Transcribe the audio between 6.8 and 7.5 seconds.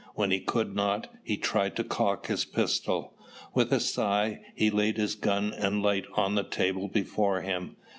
before